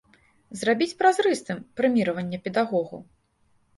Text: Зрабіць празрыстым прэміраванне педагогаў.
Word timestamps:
Зрабіць 0.61 0.95
празрыстым 1.01 1.61
прэміраванне 1.81 2.37
педагогаў. 2.49 2.99